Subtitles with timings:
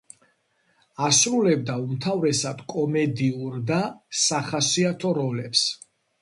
[1.07, 3.79] ასრულებდა უმთავრესად კომედიურ და
[4.23, 5.69] სახასიათო როლებს.